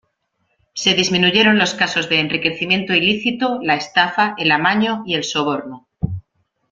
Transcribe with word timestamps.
Se 0.73 0.95
disminuyeron 0.95 1.59
los 1.59 1.75
casos 1.75 2.09
de 2.09 2.19
enriquecimiento 2.19 2.95
ilícito, 2.95 3.59
la 3.61 3.75
estafa, 3.75 4.33
el 4.39 4.49
amaño 4.51 5.03
y 5.05 5.13
el 5.13 5.23
soborno. 5.23 5.87